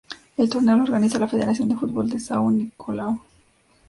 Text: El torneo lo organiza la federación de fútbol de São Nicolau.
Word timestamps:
El 0.35 0.49
torneo 0.49 0.77
lo 0.77 0.83
organiza 0.85 1.19
la 1.19 1.27
federación 1.27 1.69
de 1.69 1.75
fútbol 1.77 2.09
de 2.09 2.17
São 2.17 2.49
Nicolau. 2.51 3.21